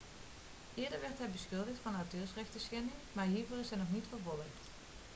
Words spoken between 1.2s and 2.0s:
beschuldigd van